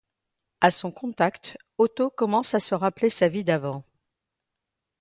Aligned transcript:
À 0.61 0.71
son 0.71 0.91
contact, 0.91 1.59
Otto 1.77 2.09
commence 2.09 2.55
à 2.55 2.59
se 2.59 2.73
rappeler 2.73 3.11
sa 3.11 3.27
vie 3.27 3.43
d'avant… 3.43 3.83